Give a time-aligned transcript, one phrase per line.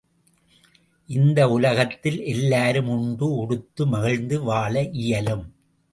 [1.09, 5.45] இந்த உலகத்தில் எல்லாரும் உண்டு உடுத்து மகிழ்ந்து வாழ இயலும்.